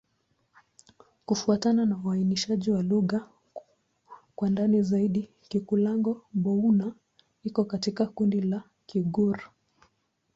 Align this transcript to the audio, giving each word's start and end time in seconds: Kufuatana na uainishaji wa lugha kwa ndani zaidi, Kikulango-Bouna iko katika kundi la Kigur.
Kufuatana 1.25 1.85
na 1.85 1.97
uainishaji 2.05 2.71
wa 2.71 2.83
lugha 2.83 3.29
kwa 4.35 4.49
ndani 4.49 4.81
zaidi, 4.83 5.29
Kikulango-Bouna 5.49 6.93
iko 7.43 7.65
katika 7.65 8.05
kundi 8.05 8.41
la 8.41 8.63
Kigur. 8.85 9.41